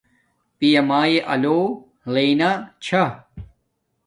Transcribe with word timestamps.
پیا 0.57 0.81
مایے 0.87 1.19
آلو 1.33 1.57
لینا 2.13 2.49
چھا 2.83 3.03